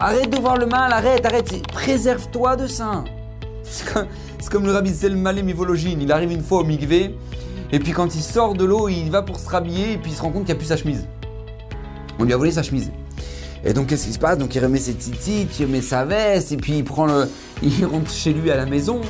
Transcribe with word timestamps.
Arrête 0.00 0.30
de 0.30 0.36
voir 0.40 0.56
le 0.56 0.66
mal, 0.66 0.92
arrête, 0.92 1.26
arrête, 1.26 1.66
préserve-toi 1.72 2.54
de 2.54 2.68
ça. 2.68 3.02
C'est 3.64 3.92
comme, 3.92 4.06
comme 4.48 4.66
le 4.66 4.72
rabbi 4.72 4.94
Selmalem 4.94 5.44
Mivologine, 5.44 6.00
il 6.00 6.12
arrive 6.12 6.30
une 6.30 6.44
fois 6.44 6.60
au 6.60 6.64
mikvé, 6.64 7.16
et 7.72 7.80
puis 7.80 7.90
quand 7.90 8.14
il 8.14 8.22
sort 8.22 8.54
de 8.54 8.64
l'eau, 8.64 8.88
il 8.88 9.10
va 9.10 9.22
pour 9.22 9.40
se 9.40 9.48
rhabiller, 9.48 9.94
et 9.94 9.98
puis 9.98 10.12
il 10.12 10.14
se 10.14 10.22
rend 10.22 10.30
compte 10.30 10.44
qu'il 10.44 10.54
n'y 10.54 10.58
a 10.58 10.60
plus 10.60 10.68
sa 10.68 10.76
chemise. 10.76 11.08
On 12.20 12.24
lui 12.24 12.32
a 12.32 12.36
volé 12.36 12.52
sa 12.52 12.62
chemise. 12.62 12.92
Et 13.64 13.72
donc 13.72 13.88
qu'est-ce 13.88 14.06
qui 14.06 14.12
se 14.12 14.20
passe? 14.20 14.38
Donc 14.38 14.54
il 14.54 14.62
remet 14.62 14.78
ses 14.78 14.94
titites, 14.94 15.58
il 15.58 15.66
remet 15.66 15.82
sa 15.82 16.04
veste, 16.04 16.52
et 16.52 16.58
puis 16.58 16.74
il 16.74 16.84
prend 16.84 17.06
le, 17.06 17.28
il 17.60 17.84
rentre 17.84 18.12
chez 18.12 18.32
lui 18.32 18.52
à 18.52 18.56
la 18.56 18.66
maison. 18.66 19.00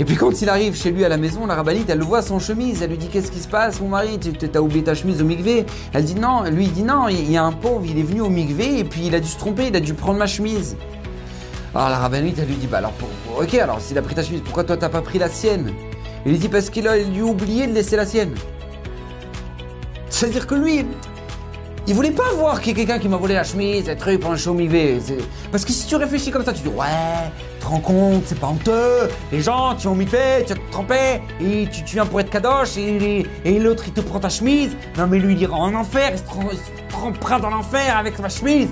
Et 0.00 0.04
puis 0.06 0.16
quand 0.16 0.40
il 0.40 0.48
arrive 0.48 0.74
chez 0.74 0.90
lui 0.92 1.04
à 1.04 1.10
la 1.10 1.18
maison, 1.18 1.44
la 1.44 1.56
rabbinite, 1.56 1.90
elle 1.90 1.98
le 1.98 2.06
voit 2.06 2.22
sans 2.22 2.38
chemise. 2.38 2.80
Elle 2.80 2.88
lui 2.88 2.96
dit 2.96 3.08
Qu'est-ce 3.08 3.30
qui 3.30 3.38
se 3.38 3.46
passe, 3.46 3.82
mon 3.82 3.88
mari? 3.88 4.18
Tu 4.18 4.58
oublié 4.58 4.82
ta 4.82 4.94
chemise 4.94 5.20
au 5.20 5.26
mikvé? 5.26 5.66
Elle 5.92 6.04
dit 6.04 6.14
Non. 6.14 6.44
Lui, 6.44 6.64
il 6.64 6.72
dit 6.72 6.84
Non, 6.84 7.08
il 7.08 7.30
y 7.30 7.36
a 7.36 7.44
un 7.44 7.52
pauvre, 7.52 7.84
il 7.84 7.98
est 7.98 8.02
venu 8.02 8.22
au 8.22 8.30
mikvé 8.30 8.78
et 8.78 8.84
puis 8.84 9.02
il 9.08 9.14
a 9.14 9.20
dû 9.20 9.28
se 9.28 9.36
tromper, 9.36 9.66
il 9.66 9.76
a 9.76 9.80
dû 9.80 9.92
prendre 9.92 10.18
ma 10.18 10.26
chemise. 10.26 10.78
Alors 11.74 11.90
la 11.90 11.98
rabbinite, 11.98 12.38
elle 12.38 12.48
lui 12.48 12.54
dit 12.54 12.66
Bah 12.66 12.78
alors, 12.78 12.94
ok, 13.38 13.52
alors 13.56 13.78
s'il 13.82 13.98
a 13.98 14.02
pris 14.02 14.14
ta 14.14 14.22
chemise, 14.22 14.40
pourquoi 14.40 14.64
toi 14.64 14.78
t'as 14.78 14.88
pas 14.88 15.02
pris 15.02 15.18
la 15.18 15.28
sienne? 15.28 15.70
Il 16.24 16.32
lui 16.32 16.38
dit 16.38 16.48
Parce 16.48 16.70
qu'il 16.70 16.88
a 16.88 16.96
lui 16.96 17.20
oublié 17.20 17.66
de 17.66 17.74
laisser 17.74 17.96
la 17.96 18.06
sienne. 18.06 18.32
C'est-à-dire 20.08 20.46
que 20.46 20.54
lui, 20.54 20.86
il 21.86 21.94
voulait 21.94 22.10
pas 22.10 22.32
voir 22.34 22.60
qu'il 22.60 22.68
y 22.68 22.70
ait 22.72 22.84
quelqu'un 22.84 22.98
qui 22.98 23.08
m'a 23.08 23.16
volé 23.16 23.34
la 23.34 23.44
chemise, 23.44 23.88
un 23.88 23.96
truc 23.96 24.20
pour 24.20 24.30
un 24.30 24.36
show 24.36 24.54
mivé. 24.54 24.98
Parce 25.50 25.64
que 25.64 25.72
si 25.72 25.86
tu 25.86 25.96
réfléchis 25.96 26.30
comme 26.30 26.44
ça, 26.44 26.52
tu 26.52 26.62
dis 26.62 26.68
ouais, 26.68 26.86
tu 27.58 27.64
te 27.64 27.66
rends 27.66 27.80
compte, 27.80 28.22
c'est 28.26 28.38
pas 28.38 28.48
honteux. 28.48 29.08
Les 29.32 29.40
gens, 29.40 29.74
tu 29.74 29.88
ont 29.88 29.96
fait, 30.06 30.44
tu 30.46 30.52
as 30.52 30.56
trempé, 30.70 31.22
et 31.40 31.66
tu, 31.68 31.82
viens 31.84 32.06
pour 32.06 32.20
être 32.20 32.30
kadosh, 32.30 32.76
et, 32.76 33.26
l'autre 33.58 33.84
il 33.86 33.92
te 33.92 34.00
prend 34.00 34.20
ta 34.20 34.28
chemise. 34.28 34.76
Non 34.98 35.06
mais 35.06 35.18
lui 35.18 35.34
il 35.34 35.42
ira 35.42 35.56
en 35.56 35.74
enfer, 35.74 36.12
il 36.12 36.18
se, 36.18 36.62
trempera 36.90 37.40
dans 37.40 37.50
l'enfer 37.50 37.96
avec 37.96 38.18
ma 38.18 38.28
chemise. 38.28 38.68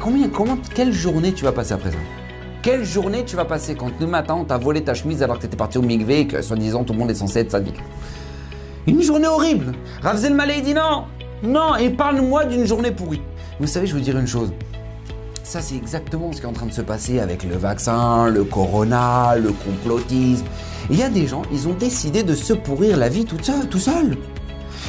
Combien, 0.00 0.28
comment, 0.28 0.58
quelle 0.74 0.92
journée 0.92 1.32
tu 1.32 1.44
vas 1.44 1.52
passer 1.52 1.72
à 1.72 1.78
présent 1.78 1.98
Quelle 2.62 2.84
journée 2.84 3.24
tu 3.24 3.34
vas 3.34 3.44
passer 3.44 3.74
quand 3.74 3.90
le 3.98 4.06
matin 4.06 4.34
on 4.34 4.44
t'a 4.44 4.58
volé 4.58 4.84
ta 4.84 4.94
chemise 4.94 5.22
alors 5.22 5.36
que 5.36 5.42
t'étais 5.42 5.56
parti 5.56 5.78
au 5.78 5.82
mikvé 5.82 6.20
et 6.20 6.26
que 6.26 6.42
soi-disant 6.42 6.84
tout 6.84 6.92
le 6.92 6.98
monde 6.98 7.10
est 7.10 7.14
censé 7.14 7.40
être 7.40 7.50
sadique? 7.50 7.80
Une 8.86 9.02
journée 9.02 9.26
horrible. 9.26 9.72
Ravzel 10.00 10.32
Malé 10.32 10.60
dit 10.60 10.74
non, 10.74 11.06
non, 11.42 11.76
et 11.76 11.90
parle-moi 11.90 12.46
d'une 12.46 12.66
journée 12.66 12.90
pourrie. 12.90 13.20
Vous 13.60 13.66
savez, 13.66 13.86
je 13.86 13.94
veux 13.94 14.00
dire 14.00 14.18
une 14.18 14.26
chose. 14.26 14.52
Ça, 15.42 15.60
c'est 15.60 15.76
exactement 15.76 16.32
ce 16.32 16.40
qui 16.40 16.46
est 16.46 16.48
en 16.48 16.52
train 16.52 16.66
de 16.66 16.72
se 16.72 16.80
passer 16.80 17.20
avec 17.20 17.44
le 17.44 17.56
vaccin, 17.56 18.28
le 18.28 18.42
corona, 18.42 19.36
le 19.36 19.52
complotisme. 19.52 20.44
Il 20.90 20.98
y 20.98 21.02
a 21.02 21.08
des 21.08 21.26
gens, 21.26 21.42
ils 21.52 21.68
ont 21.68 21.74
décidé 21.74 22.22
de 22.22 22.34
se 22.34 22.52
pourrir 22.52 22.96
la 22.96 23.08
vie 23.08 23.24
tout 23.24 23.38
seul, 23.40 23.68
tout 23.68 23.78
seul. 23.78 24.16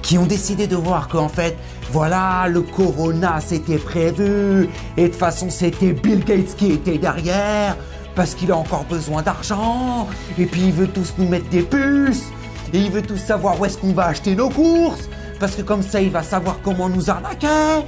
Qui 0.00 0.16
ont 0.16 0.26
décidé 0.26 0.66
de 0.66 0.76
voir 0.76 1.08
qu'en 1.08 1.28
fait, 1.28 1.56
voilà, 1.92 2.46
le 2.48 2.62
corona, 2.62 3.40
c'était 3.40 3.78
prévu. 3.78 4.68
Et 4.96 5.02
de 5.02 5.06
toute 5.08 5.16
façon, 5.16 5.50
c'était 5.50 5.92
Bill 5.92 6.24
Gates 6.24 6.56
qui 6.56 6.72
était 6.72 6.98
derrière. 6.98 7.76
Parce 8.14 8.34
qu'il 8.34 8.50
a 8.50 8.56
encore 8.56 8.84
besoin 8.84 9.22
d'argent. 9.22 10.08
Et 10.38 10.46
puis, 10.46 10.62
il 10.66 10.72
veut 10.72 10.88
tous 10.88 11.14
nous 11.18 11.28
mettre 11.28 11.48
des 11.50 11.62
puces. 11.62 12.24
Et 12.72 12.78
il 12.78 12.90
veut 12.90 13.02
tous 13.02 13.18
savoir 13.18 13.60
où 13.60 13.64
est-ce 13.64 13.76
qu'on 13.76 13.92
va 13.92 14.06
acheter 14.06 14.34
nos 14.34 14.48
courses 14.48 15.08
parce 15.38 15.54
que 15.54 15.62
comme 15.62 15.82
ça, 15.82 16.00
il 16.00 16.10
va 16.10 16.22
savoir 16.22 16.58
comment 16.62 16.88
nous 16.88 17.10
arnaquer. 17.10 17.84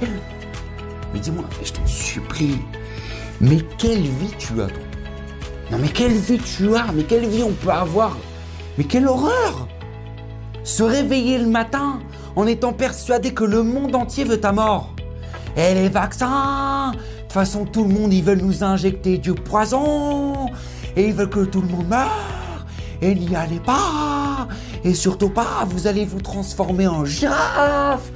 Mais 1.13 1.19
dis-moi, 1.19 1.43
je 1.63 1.73
t'en 1.73 1.85
supplie, 1.85 2.59
mais 3.41 3.57
quelle 3.77 4.03
vie 4.03 4.33
tu 4.37 4.61
as, 4.61 4.67
toi 4.67 4.83
Non, 5.71 5.77
mais 5.81 5.89
quelle 5.89 6.13
vie 6.13 6.39
tu 6.39 6.75
as 6.75 6.91
Mais 6.93 7.03
quelle 7.03 7.27
vie 7.27 7.43
on 7.43 7.51
peut 7.51 7.71
avoir 7.71 8.15
Mais 8.77 8.83
quelle 8.83 9.07
horreur 9.07 9.67
Se 10.63 10.83
réveiller 10.83 11.39
le 11.39 11.47
matin 11.47 11.99
en 12.35 12.47
étant 12.47 12.71
persuadé 12.71 13.33
que 13.33 13.43
le 13.43 13.63
monde 13.63 13.95
entier 13.95 14.23
veut 14.23 14.39
ta 14.39 14.51
mort. 14.51 14.93
Et 15.57 15.73
les 15.73 15.89
vaccins 15.89 16.91
De 16.93 16.97
toute 17.23 17.33
façon, 17.33 17.65
tout 17.65 17.83
le 17.83 17.93
monde, 17.93 18.13
ils 18.13 18.23
veulent 18.23 18.41
nous 18.41 18.63
injecter 18.63 19.17
du 19.17 19.33
poison. 19.33 20.47
Et 20.95 21.07
ils 21.07 21.13
veulent 21.13 21.29
que 21.29 21.45
tout 21.45 21.61
le 21.61 21.67
monde 21.67 21.87
meure. 21.87 22.65
Et 23.01 23.15
n'y 23.15 23.35
allez 23.35 23.59
pas 23.59 24.10
et 24.83 24.93
surtout 24.93 25.29
pas, 25.29 25.65
vous 25.67 25.87
allez 25.87 26.05
vous 26.05 26.21
transformer 26.21 26.87
en 26.87 27.05
girafe. 27.05 28.11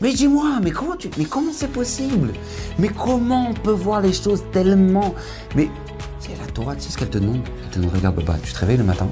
Mais 0.00 0.12
dis-moi, 0.12 0.58
mais 0.62 0.70
comment 0.70 0.96
tu, 0.96 1.10
mais 1.16 1.26
c'est 1.52 1.72
possible? 1.72 2.32
Mais 2.78 2.88
comment 2.88 3.50
on 3.50 3.54
peut 3.54 3.72
voir 3.72 4.00
les 4.00 4.12
choses 4.12 4.42
tellement? 4.52 5.14
Mais 5.54 5.70
c'est 6.18 6.38
la 6.38 6.50
Torah, 6.52 6.74
tu 6.74 6.82
sais 6.82 6.90
ce 6.90 6.98
qu'elle 6.98 7.10
te 7.10 7.18
demande. 7.18 7.40
Elle 7.64 7.70
te 7.70 7.78
demande, 7.78 7.94
regarde, 7.94 8.16
Baba, 8.16 8.38
tu 8.42 8.52
te 8.52 8.58
réveilles 8.58 8.76
le 8.76 8.84
matin, 8.84 9.08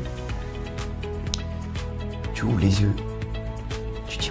tu 2.35 2.45
ouvres 2.45 2.61
les 2.61 2.83
yeux, 2.83 2.93
tu 4.09 4.19
dis, 4.19 4.31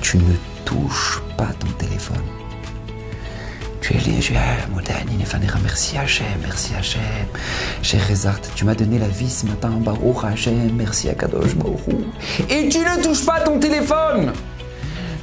tu 0.00 0.18
ne 0.18 0.34
touches 0.64 1.22
pas 1.36 1.48
ton 1.58 1.68
téléphone. 1.78 2.22
Yeux, 3.92 4.34
merci 5.62 5.98
Hachem, 5.98 6.26
merci 6.40 6.74
Hachem. 6.74 7.02
Cher 7.82 8.00
Rezart, 8.08 8.40
tu 8.54 8.64
m'as 8.64 8.74
donné 8.74 8.98
la 8.98 9.08
vie 9.08 9.28
ce 9.28 9.46
matin, 9.46 9.70
Baruch 9.70 10.24
Hachem, 10.24 10.72
merci 10.74 11.10
à 11.10 11.14
Kadosh 11.14 11.54
Baruch. 11.56 11.78
Et 12.48 12.68
tu 12.68 12.78
ne 12.78 13.02
touches 13.02 13.26
pas 13.26 13.40
ton 13.40 13.58
téléphone 13.58 14.32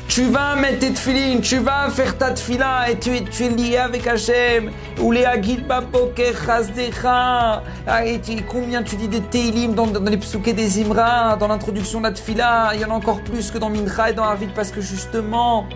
tu 0.09 0.23
vas 0.23 0.55
mettre 0.55 0.79
tes 0.79 0.91
tefilines, 0.91 1.39
tu 1.39 1.59
vas 1.59 1.87
faire 1.91 2.17
ta 2.17 2.31
tefila 2.31 2.89
et 2.89 2.97
tu 2.97 3.11
tu 3.25 3.45
es 3.45 3.49
lié 3.49 3.77
avec 3.77 4.07
Hachem. 4.07 4.71
Ou 4.99 5.11
les 5.11 5.23
Agit 5.23 5.57
Bapoker 5.57 6.33
Chazdecha. 6.45 7.61
Ah, 7.87 8.01
combien 8.47 8.81
tu 8.81 8.95
dis 8.95 9.07
de 9.07 9.19
Teilim 9.19 9.75
dans, 9.75 9.85
les 9.85 10.17
psuké 10.17 10.53
des 10.53 10.81
Imra, 10.81 11.37
dans 11.37 11.47
l'introduction 11.47 11.99
de 11.99 12.05
la 12.05 12.11
tefila 12.11 12.71
Il 12.73 12.81
y 12.81 12.85
en 12.85 12.89
a 12.89 12.93
encore 12.95 13.21
plus 13.21 13.51
que 13.51 13.59
dans 13.59 13.69
Mincha 13.69 14.09
et 14.09 14.13
dans 14.13 14.23
Arvid 14.23 14.49
parce 14.55 14.71
que 14.71 14.81
justement, 14.81 15.67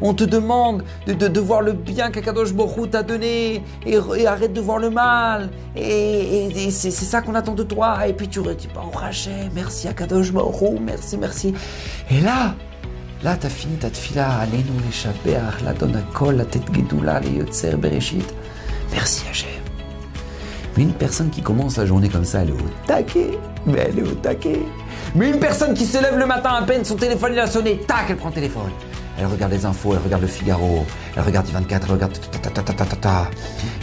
on 0.00 0.14
te 0.14 0.24
demande 0.24 0.84
de, 1.06 1.40
voir 1.40 1.62
le 1.62 1.72
bien 1.72 2.10
qu'Akadosh 2.10 2.52
Borou 2.52 2.86
t'a 2.86 3.02
donné 3.02 3.62
et, 3.86 4.26
arrête 4.26 4.52
de 4.52 4.60
voir 4.60 4.78
le 4.78 4.90
mal. 4.90 5.50
Et, 5.76 6.70
c'est 6.70 6.90
ça 6.90 7.20
qu'on 7.22 7.34
attend 7.34 7.54
de 7.54 7.62
toi. 7.62 8.06
Et 8.06 8.12
puis 8.12 8.28
tu 8.28 8.40
redis, 8.40 8.68
bah, 8.74 8.82
oh 8.84 8.96
Hachem, 9.02 9.50
merci 9.54 9.88
Akadosh 9.88 10.32
Borou, 10.32 10.78
merci, 10.80 11.16
merci. 11.16 11.54
Et 12.10 12.20
là, 12.20 12.54
là, 13.22 13.36
t'as 13.36 13.48
fini 13.48 13.76
ta 13.76 13.90
tfila, 13.90 14.28
allez 14.40 14.58
nous 14.58 14.86
l'échapper, 14.86 15.38
la 15.64 15.72
donne 15.72 16.02
kol, 16.12 16.36
la 16.36 16.44
tête 16.44 16.70
guidoula, 16.70 17.20
les 17.20 17.30
yotzer 17.30 17.76
bereshit. 17.76 18.34
Merci 18.92 19.24
Hachem. 19.30 19.48
Mais 20.76 20.84
une 20.84 20.92
personne 20.92 21.30
qui 21.30 21.42
commence 21.42 21.76
la 21.76 21.86
journée 21.86 22.08
comme 22.08 22.24
ça, 22.24 22.42
elle 22.42 22.50
est 22.50 22.52
au 22.52 22.86
taquet. 22.86 23.38
Mais 23.66 23.88
elle 23.88 23.98
est 23.98 24.02
au 24.02 24.14
taquet. 24.14 24.62
Mais 25.14 25.30
une 25.30 25.40
personne 25.40 25.74
qui 25.74 25.84
se 25.84 26.00
lève 26.00 26.16
le 26.16 26.26
matin 26.26 26.50
à 26.50 26.62
peine, 26.62 26.84
son 26.84 26.94
téléphone 26.94 27.32
il 27.32 27.38
a 27.40 27.48
sonné, 27.48 27.78
tac, 27.78 28.06
elle 28.10 28.16
prend 28.16 28.28
le 28.28 28.34
téléphone. 28.34 28.70
Elle 29.18 29.26
regarde 29.26 29.52
les 29.52 29.66
infos, 29.66 29.94
elle 29.94 30.02
regarde 30.02 30.22
le 30.22 30.28
Figaro, 30.28 30.86
elle 31.16 31.22
regarde 31.24 31.46
les 31.46 31.52
24, 31.52 31.86
elle 31.86 31.92
regarde 31.92 32.12
ta 32.30 32.38
ta 32.38 32.62
ta 32.62 32.72
ta 32.72 32.84
ta 32.84 32.96
ta. 32.96 33.30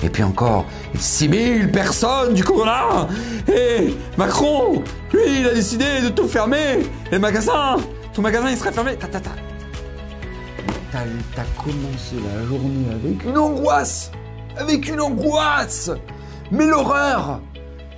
Et 0.01 0.09
puis 0.09 0.23
encore, 0.23 0.65
6000 0.97 1.71
personnes 1.71 2.33
du 2.33 2.43
corona. 2.43 3.07
Et 3.49 3.93
Macron, 4.17 4.81
lui, 5.11 5.41
il 5.41 5.47
a 5.47 5.53
décidé 5.53 6.01
de 6.03 6.09
tout 6.09 6.27
fermer 6.27 6.87
Les 7.11 7.19
magasins. 7.19 7.75
Tout 8.13 8.21
magasin, 8.21 8.49
il 8.49 8.57
serait 8.57 8.71
fermé. 8.71 8.95
Ta 8.95 9.07
ta 9.07 9.19
ta. 9.19 9.31
T'as 10.93 11.43
commencé 11.61 12.15
la 12.15 12.47
journée 12.47 12.85
avec 12.93 13.25
une 13.25 13.37
angoisse. 13.37 14.11
Avec 14.55 14.87
une 14.87 15.01
angoisse. 15.01 15.91
Mais 16.49 16.65
l'horreur. 16.65 17.41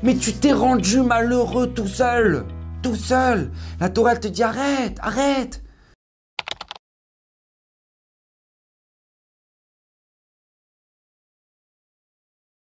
Mais 0.02 0.16
tu 0.16 0.34
t'es 0.34 0.54
rendu 0.54 1.02
malheureux 1.02 1.68
tout 1.68 1.88
seul. 1.88 2.46
Tout 2.82 2.96
seul. 2.96 3.52
La 3.80 3.90
Torah, 3.90 4.16
te 4.16 4.28
dit 4.28 4.42
arrête, 4.42 4.98
arrête 5.04 5.62